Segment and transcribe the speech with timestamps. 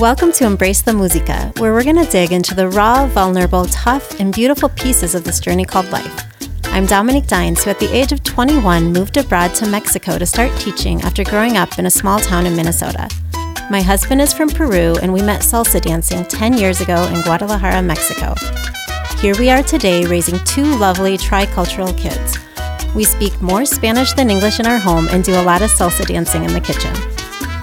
[0.00, 4.18] Welcome to Embrace the Musica, where we're going to dig into the raw, vulnerable, tough,
[4.18, 6.22] and beautiful pieces of this journey called life.
[6.64, 10.50] I'm Dominique Dines, who at the age of 21 moved abroad to Mexico to start
[10.58, 13.08] teaching after growing up in a small town in Minnesota.
[13.70, 17.80] My husband is from Peru, and we met salsa dancing 10 years ago in Guadalajara,
[17.80, 18.34] Mexico.
[19.20, 22.36] Here we are today raising two lovely tricultural kids.
[22.96, 26.04] We speak more Spanish than English in our home and do a lot of salsa
[26.04, 27.13] dancing in the kitchen.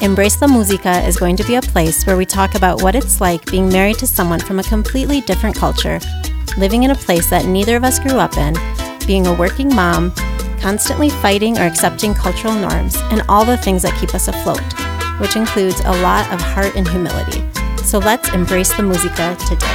[0.01, 3.21] Embrace the Musica is going to be a place where we talk about what it's
[3.21, 5.99] like being married to someone from a completely different culture,
[6.57, 8.55] living in a place that neither of us grew up in,
[9.05, 10.11] being a working mom,
[10.59, 14.63] constantly fighting or accepting cultural norms, and all the things that keep us afloat,
[15.21, 17.43] which includes a lot of heart and humility.
[17.83, 19.67] So let's embrace the musica today.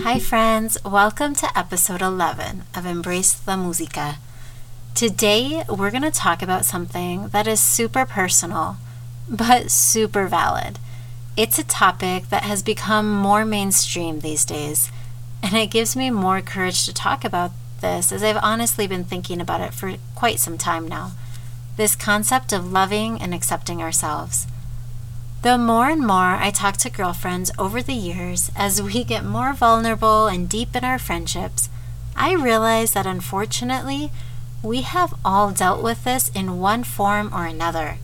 [0.00, 0.76] Hi, friends.
[0.84, 4.16] Welcome to episode 11 of Embrace the Musica.
[4.94, 8.76] Today, we're going to talk about something that is super personal,
[9.28, 10.78] but super valid.
[11.36, 14.92] It's a topic that has become more mainstream these days
[15.42, 19.40] and it gives me more courage to talk about this as I've honestly been thinking
[19.40, 21.12] about it for quite some time now.
[21.76, 24.46] This concept of loving and accepting ourselves.
[25.42, 29.52] The more and more I talk to girlfriends over the years, as we get more
[29.52, 31.68] vulnerable and deep in our friendships,
[32.14, 34.12] I realize that unfortunately,
[34.62, 37.96] we have all dealt with this in one form or another.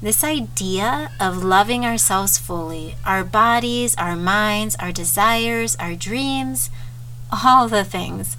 [0.00, 6.70] This idea of loving ourselves fully, our bodies, our minds, our desires, our dreams,
[7.30, 8.36] all the things.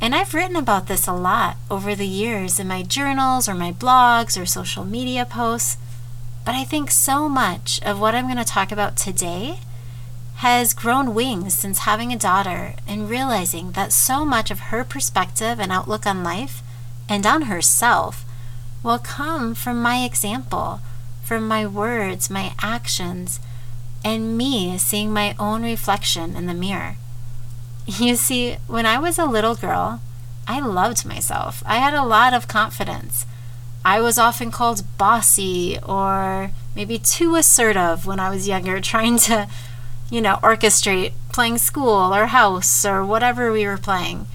[0.00, 3.72] And I've written about this a lot over the years in my journals or my
[3.72, 5.76] blogs or social media posts.
[6.44, 9.60] But I think so much of what I'm going to talk about today
[10.36, 15.58] has grown wings since having a daughter and realizing that so much of her perspective
[15.58, 16.62] and outlook on life
[17.08, 18.24] and on herself
[18.82, 20.80] will come from my example
[21.26, 23.40] from my words, my actions,
[24.04, 26.96] and me seeing my own reflection in the mirror.
[27.86, 30.00] You see, when I was a little girl,
[30.46, 31.64] I loved myself.
[31.66, 33.26] I had a lot of confidence.
[33.84, 39.48] I was often called bossy or maybe too assertive when I was younger, trying to,
[40.10, 44.26] you know, orchestrate playing school or house or whatever we were playing.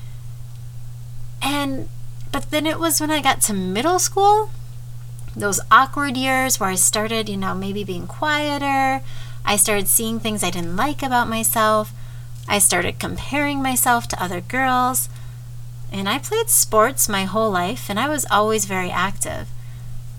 [1.41, 1.87] And,
[2.31, 4.49] but then it was when I got to middle school
[5.35, 9.03] those awkward years where I started, you know, maybe being quieter.
[9.45, 11.93] I started seeing things I didn't like about myself.
[12.47, 15.09] I started comparing myself to other girls.
[15.91, 19.47] And I played sports my whole life, and I was always very active.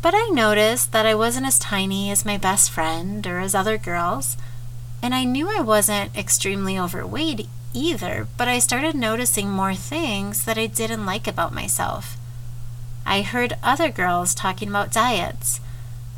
[0.02, 3.78] But I noticed that I wasn't as tiny as my best friend or as other
[3.78, 4.36] girls.
[5.02, 10.58] And I knew I wasn't extremely overweight either, but I started noticing more things that
[10.58, 12.16] I didn't like about myself.
[13.04, 15.60] I heard other girls talking about diets.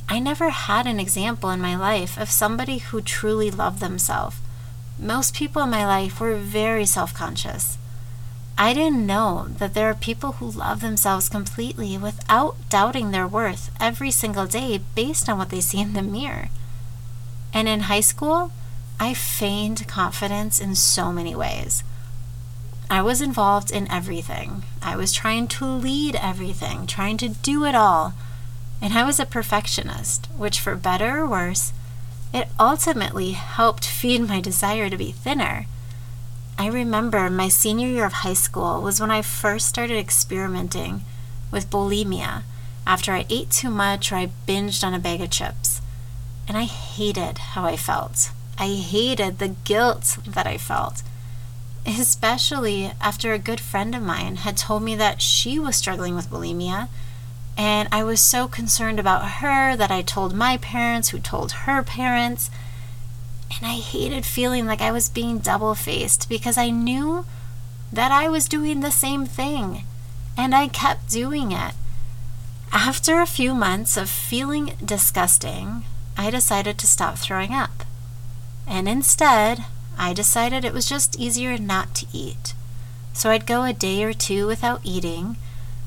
[0.09, 4.37] I never had an example in my life of somebody who truly loved themselves.
[4.99, 7.79] Most people in my life were very self conscious.
[8.57, 13.71] I didn't know that there are people who love themselves completely without doubting their worth
[13.81, 16.51] every single day based on what they see in the mirror.
[17.53, 18.53] And in high school,
[19.01, 21.85] I feigned confidence in so many ways.
[22.91, 24.63] I was involved in everything.
[24.83, 28.15] I was trying to lead everything, trying to do it all.
[28.81, 31.73] And I was a perfectionist, which, for better or worse,
[32.33, 35.67] it ultimately helped feed my desire to be thinner.
[36.59, 41.03] I remember my senior year of high school was when I first started experimenting
[41.51, 42.43] with bulimia
[42.87, 45.81] after I ate too much or I binged on a bag of chips.
[46.47, 48.31] And I hated how I felt.
[48.59, 51.03] I hated the guilt that I felt
[51.87, 56.31] especially after a good friend of mine had told me that she was struggling with
[56.31, 56.89] bulimia.
[57.57, 61.83] And I was so concerned about her that I told my parents, who told her
[61.83, 62.51] parents.
[63.57, 67.27] And I hated feeling like I was being double faced because I knew
[67.93, 69.85] that I was doing the same thing.
[70.37, 71.75] And I kept doing it.
[72.73, 75.85] After a few months of feeling disgusting,
[76.17, 77.85] I decided to stop throwing up.
[78.67, 79.65] And instead,
[79.97, 82.55] I decided it was just easier not to eat.
[83.13, 85.37] So I'd go a day or two without eating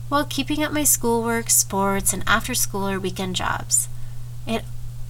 [0.09, 3.89] while keeping up my schoolwork, sports, and after school or weekend jobs.
[4.45, 4.63] It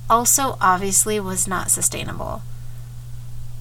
[0.09, 2.41] also obviously was not sustainable.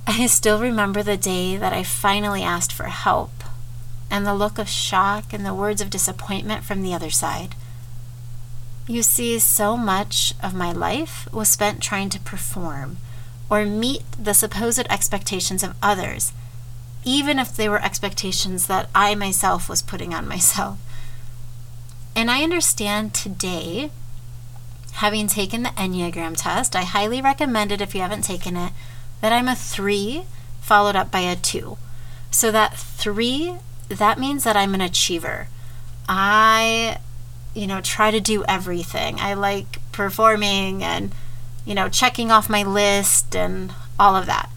[0.06, 3.32] I still remember the day that I finally asked for help
[4.10, 7.54] and the look of shock and the words of disappointment from the other side.
[8.86, 12.98] You see, so much of my life was spent trying to perform
[13.48, 16.32] or meet the supposed expectations of others,
[17.04, 20.78] even if they were expectations that I myself was putting on myself.
[22.14, 23.90] And I understand today
[24.94, 28.72] having taken the Enneagram test, I highly recommend it if you haven't taken it,
[29.20, 30.24] that I'm a three
[30.60, 31.76] followed up by a two.
[32.30, 33.56] So that three,
[33.88, 35.48] that means that I'm an achiever.
[36.08, 36.98] I,
[37.54, 39.20] you know, try to do everything.
[39.20, 41.12] I like performing and,
[41.66, 44.48] you know, checking off my list and all of that.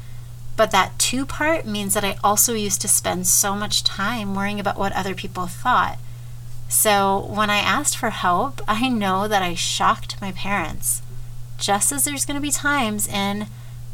[0.55, 4.59] But that two part means that I also used to spend so much time worrying
[4.59, 5.97] about what other people thought.
[6.69, 11.01] So when I asked for help, I know that I shocked my parents.
[11.57, 13.47] Just as there's going to be times in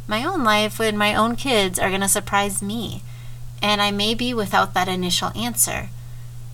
[0.08, 3.02] my own life when my own kids are going to surprise me,
[3.62, 5.90] and I may be without that initial answer.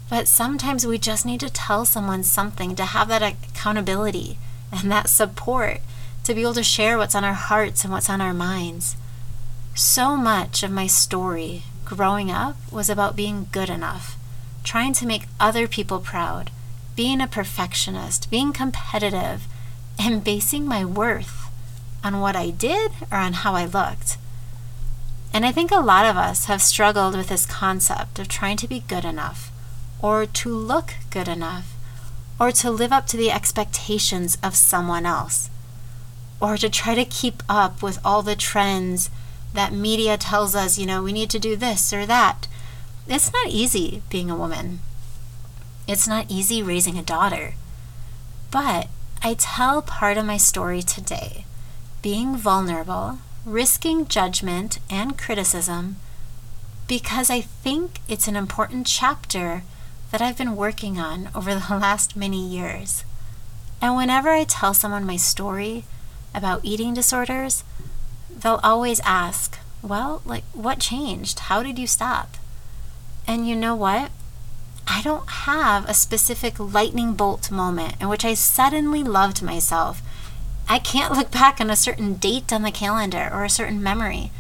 [0.09, 4.37] But sometimes we just need to tell someone something to have that accountability
[4.71, 5.81] and that support
[6.23, 8.95] to be able to share what's on our hearts and what's on our minds.
[9.75, 14.17] So much of my story growing up was about being good enough
[14.63, 16.51] trying to make other people proud,
[16.95, 19.47] being a perfectionist, being competitive,
[19.99, 21.49] and basing my worth
[22.03, 24.17] on what I did or on how I looked.
[25.33, 28.67] And I think a lot of us have struggled with this concept of trying to
[28.67, 29.51] be good enough,
[30.01, 31.73] or to look good enough,
[32.39, 35.49] or to live up to the expectations of someone else,
[36.41, 39.09] or to try to keep up with all the trends
[39.53, 42.47] that media tells us, you know, we need to do this or that
[43.07, 44.79] it's not easy being a woman.
[45.87, 47.53] It's not easy raising a daughter.
[48.49, 48.87] But
[49.23, 51.45] I tell part of my story today,
[52.01, 55.97] being vulnerable, risking judgment and criticism,
[56.87, 59.63] because I think it's an important chapter
[60.11, 63.03] that I've been working on over the last many years.
[63.81, 65.85] And whenever I tell someone my story
[66.33, 67.63] about eating disorders,
[68.29, 71.39] they'll always ask, Well, like, what changed?
[71.39, 72.37] How did you stop?
[73.27, 74.11] And you know what?
[74.87, 80.01] I don't have a specific lightning bolt moment in which I suddenly loved myself.
[80.67, 84.31] I can't look back on a certain date on the calendar or a certain memory.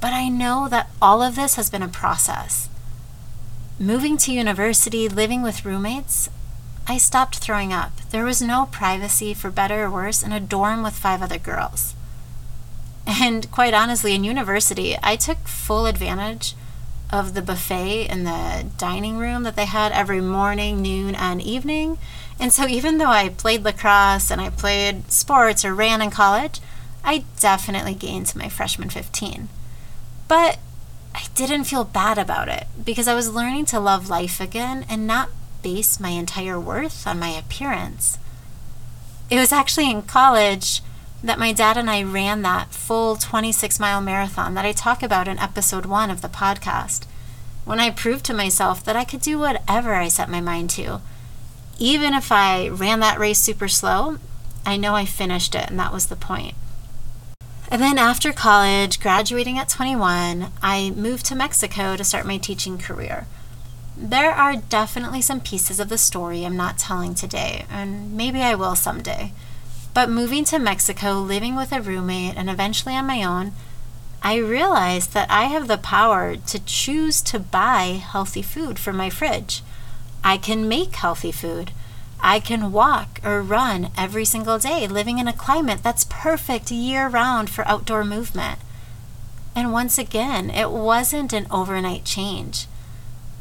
[0.00, 2.68] But I know that all of this has been a process.
[3.78, 6.28] Moving to university, living with roommates,
[6.88, 7.92] I stopped throwing up.
[8.10, 11.94] There was no privacy, for better or worse, in a dorm with five other girls.
[13.06, 16.54] And quite honestly, in university, I took full advantage
[17.10, 21.98] of the buffet in the dining room that they had every morning, noon, and evening.
[22.38, 26.60] And so, even though I played lacrosse and I played sports or ran in college,
[27.04, 29.48] I definitely gained my freshman 15.
[30.26, 30.58] But
[31.14, 35.06] I didn't feel bad about it because I was learning to love life again and
[35.06, 35.30] not
[35.66, 38.18] base my entire worth on my appearance.
[39.28, 40.80] It was actually in college
[41.24, 45.26] that my dad and I ran that full 26 mile marathon that I talk about
[45.26, 47.04] in episode one of the podcast,
[47.64, 51.00] when I proved to myself that I could do whatever I set my mind to.
[51.80, 54.18] Even if I ran that race super slow,
[54.64, 56.54] I know I finished it, and that was the point.
[57.72, 62.78] And then after college, graduating at 21, I moved to Mexico to start my teaching
[62.78, 63.26] career.
[63.96, 68.54] There are definitely some pieces of the story I'm not telling today, and maybe I
[68.54, 69.32] will someday.
[69.94, 73.52] But moving to Mexico, living with a roommate, and eventually on my own,
[74.22, 79.08] I realized that I have the power to choose to buy healthy food for my
[79.08, 79.62] fridge.
[80.22, 81.70] I can make healthy food.
[82.20, 87.08] I can walk or run every single day, living in a climate that's perfect year
[87.08, 88.58] round for outdoor movement.
[89.54, 92.66] And once again, it wasn't an overnight change.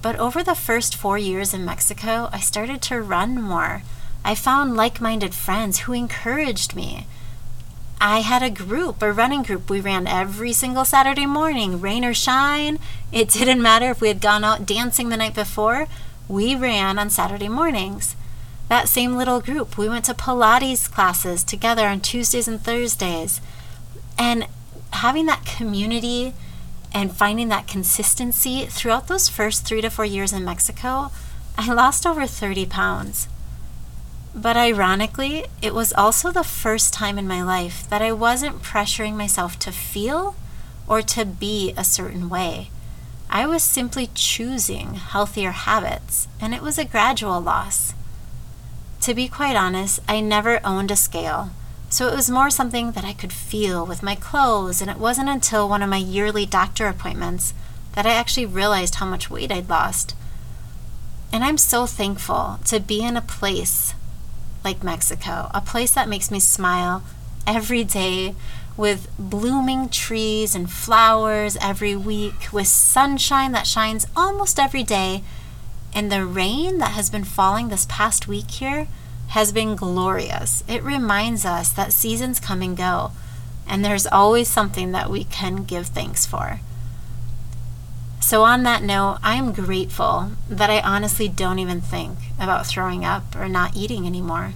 [0.06, 3.82] But over the first four years in Mexico, I started to run more.
[4.24, 7.08] I found like minded friends who encouraged me.
[8.00, 9.68] I had a group, a running group.
[9.68, 12.78] We ran every single Saturday morning, rain or shine.
[13.12, 15.88] It didn't matter if we had gone out dancing the night before,
[16.28, 18.16] we ran on Saturday mornings.
[18.70, 23.42] That same little group, we went to Pilates classes together on Tuesdays and Thursdays.
[24.20, 24.46] And
[24.92, 26.36] having that community
[26.96, 31.12] and finding that consistency throughout those first three to four years in Mexico,
[31.58, 33.28] I lost over 30 pounds.
[34.34, 39.18] But ironically, it was also the first time in my life that I wasn't pressuring
[39.18, 40.38] myself to feel
[40.88, 42.70] or to be a certain way.
[43.30, 47.94] I was simply choosing healthier habits, and it was a gradual loss.
[49.02, 51.50] To be quite honest, I never owned a scale,
[51.96, 55.30] so it was more something that I could feel with my clothes, and it wasn't
[55.30, 57.54] until one of my yearly doctor appointments
[57.94, 60.14] that I actually realized how much weight I'd lost.
[61.32, 63.94] And I'm so thankful to be in a place
[64.62, 67.02] like Mexico, a place that makes me smile
[67.48, 68.36] every day
[68.76, 75.24] with blooming trees and flowers every week, with sunshine that shines almost every day.
[75.94, 78.90] And the rain that has been falling this past week here
[79.36, 80.64] has been glorious.
[80.66, 83.12] It reminds us that seasons come and go,
[83.68, 86.62] and there's always something that we can give thanks for.
[88.22, 93.04] So, on that note, I am grateful that I honestly don't even think about throwing
[93.04, 94.54] up or not eating anymore.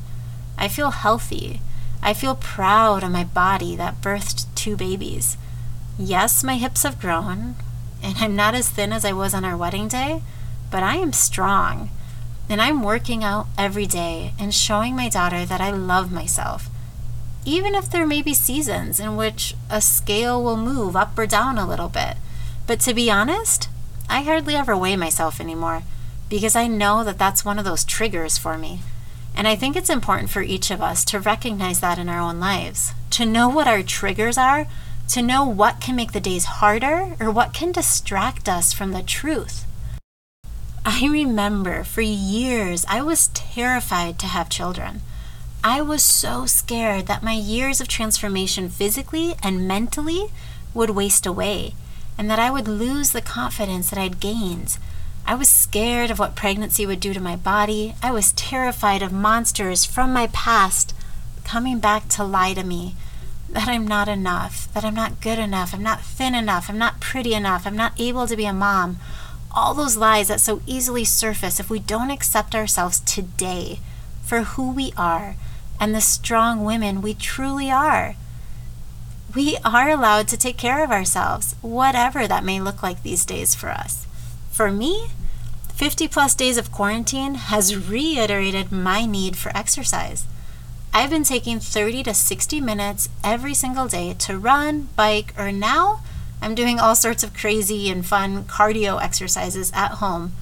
[0.57, 1.59] I feel healthy.
[2.01, 5.35] I feel proud of my body that birthed two babies.
[5.97, 7.55] Yes, my hips have grown,
[8.01, 10.21] and I'm not as thin as I was on our wedding day,
[10.71, 11.89] but I am strong.
[12.49, 16.67] And I'm working out every day and showing my daughter that I love myself.
[17.45, 21.57] Even if there may be seasons in which a scale will move up or down
[21.57, 22.17] a little bit.
[22.65, 23.69] But to be honest,
[24.09, 25.83] I hardly ever weigh myself anymore
[26.27, 28.81] because I know that that's one of those triggers for me.
[29.35, 32.39] And I think it's important for each of us to recognize that in our own
[32.39, 34.67] lives, to know what our triggers are,
[35.09, 39.01] to know what can make the days harder or what can distract us from the
[39.01, 39.65] truth.
[40.91, 45.01] I remember for years I was terrified to have children.
[45.63, 50.29] I was so scared that my years of transformation physically and mentally
[50.73, 51.75] would waste away
[52.17, 54.79] and that I would lose the confidence that I'd gained.
[55.27, 57.93] I was scared of what pregnancy would do to my body.
[58.01, 60.95] I was terrified of monsters from my past
[61.43, 62.95] coming back to lie to me
[63.47, 66.99] that I'm not enough, that I'm not good enough, I'm not thin enough, I'm not
[66.99, 68.97] pretty enough, I'm not able to be a mom
[69.51, 73.79] all those lies that so easily surface if we don't accept ourselves today
[74.23, 75.35] for who we are
[75.79, 78.15] and the strong women we truly are.
[79.35, 83.55] We are allowed to take care of ourselves, whatever that may look like these days
[83.55, 84.05] for us.
[84.51, 85.07] For me,
[85.73, 90.25] 50 plus days of quarantine has reiterated my need for exercise.
[90.93, 96.01] I've been taking 30 to 60 minutes every single day to run, bike, or now
[96.41, 100.33] I'm doing all sorts of crazy and fun cardio exercises at home,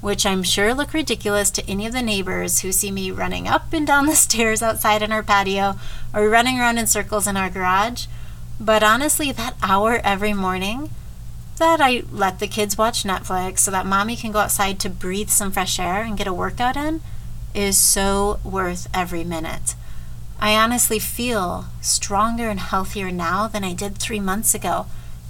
[0.00, 3.72] which I'm sure look ridiculous to any of the neighbors who see me running up
[3.72, 5.76] and down the stairs outside in our patio
[6.12, 8.06] or running around in circles in our garage.
[8.60, 10.90] But honestly, that hour every morning
[11.58, 15.28] that I let the kids watch Netflix so that mommy can go outside to breathe
[15.28, 17.00] some fresh air and get a workout in
[17.54, 19.74] is so worth every minute.
[20.40, 24.86] I honestly feel stronger and healthier now than I did three months ago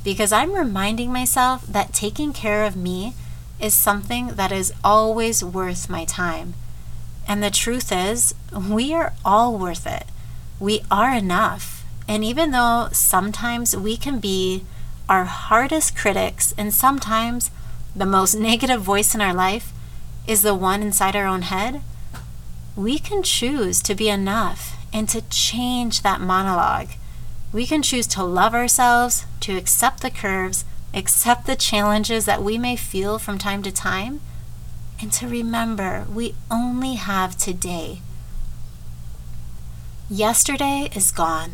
[0.08, 3.12] because I'm reminding myself that taking care of me
[3.60, 6.54] is something that is always worth my time.
[7.28, 10.04] And the truth is, we are all worth it.
[10.58, 11.84] We are enough.
[12.08, 14.64] And even though sometimes we can be
[15.10, 17.50] our hardest critics, and sometimes
[17.94, 19.74] the most negative voice in our life
[20.26, 21.82] is the one inside our own head,
[22.74, 26.92] we can choose to be enough and to change that monologue
[27.52, 32.58] we can choose to love ourselves, to accept the curves, accept the challenges that we
[32.58, 34.20] may feel from time to time,
[35.00, 38.00] and to remember we only have today.
[40.10, 41.52] Yesterday is gone.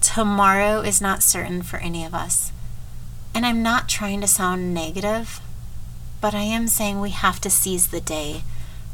[0.00, 2.52] Tomorrow is not certain for any of us.
[3.34, 5.40] And I'm not trying to sound negative,
[6.20, 8.42] but I am saying we have to seize the day.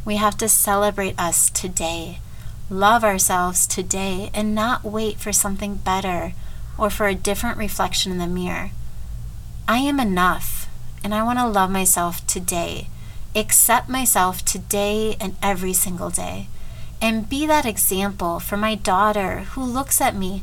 [0.05, 2.19] We have to celebrate us today
[2.71, 6.33] love ourselves today and not wait for something better
[6.77, 8.71] or for a different reflection in the mirror.
[9.67, 10.69] I am enough,
[11.03, 12.89] and I want to love myself today,
[13.35, 16.49] accept myself today and every single day,
[17.01, 20.43] and be that example for my daughter who looks at me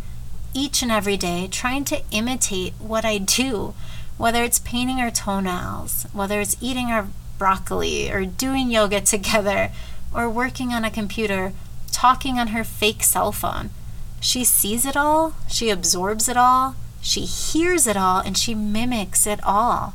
[0.53, 3.73] each and every day trying to imitate what I do,
[4.17, 9.71] whether it's painting her toenails, whether it's eating our broccoli, or doing yoga together,
[10.13, 11.51] or working on a computer
[11.91, 13.69] talking on her fake cell phone.
[14.19, 19.27] She sees it all, she absorbs it all, she hears it all, and she mimics
[19.27, 19.93] it all.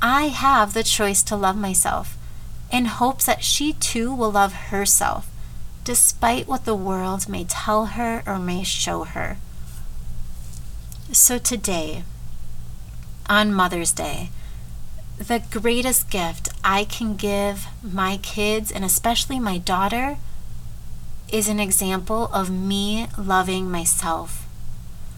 [0.00, 2.16] I have the choice to love myself
[2.70, 5.28] in hopes that she too will love herself,
[5.84, 9.38] despite what the world may tell her or may show her.
[11.12, 12.04] So today,
[13.28, 14.30] on Mother's Day,
[15.18, 20.18] the greatest gift I can give my kids, and especially my daughter,
[21.30, 24.44] is an example of me loving myself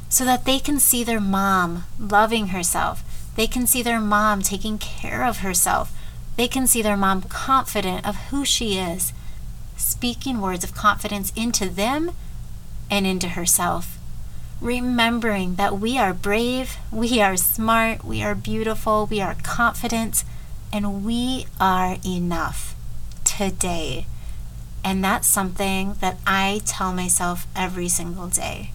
[0.08, 3.02] so that they can see their mom loving herself.
[3.36, 5.92] They can see their mom taking care of herself.
[6.36, 9.12] They can see their mom confident of who she is,
[9.76, 12.12] speaking words of confidence into them
[12.90, 13.98] and into herself.
[14.60, 20.24] Remembering that we are brave, we are smart, we are beautiful, we are confident,
[20.72, 22.74] and we are enough
[23.24, 24.06] today.
[24.86, 28.70] And that's something that I tell myself every single day.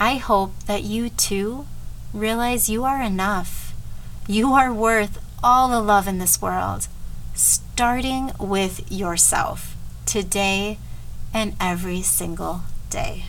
[0.00, 1.66] I hope that you too
[2.14, 3.74] realize you are enough.
[4.26, 6.88] You are worth all the love in this world,
[7.34, 9.76] starting with yourself
[10.06, 10.78] today
[11.34, 13.26] and every single day.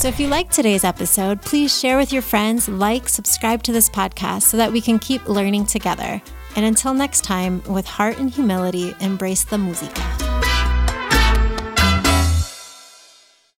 [0.00, 3.90] So, if you liked today's episode, please share with your friends, like, subscribe to this
[3.90, 6.22] podcast so that we can keep learning together.
[6.54, 10.25] And until next time, with heart and humility, embrace the musica.